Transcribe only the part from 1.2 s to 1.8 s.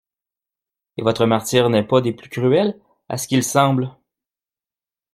martyre